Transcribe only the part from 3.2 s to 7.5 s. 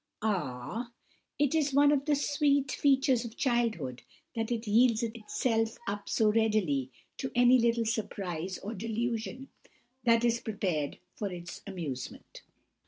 of childhood that it yields itself up so readily to